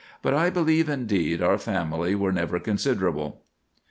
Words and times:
But 0.23 0.33
I 0.33 0.49
believe, 0.49 0.89
indeed, 0.89 1.43
our 1.43 1.59
family 1.59 2.15
were 2.15 2.31
never 2.31 2.59
considerable." 2.59 3.43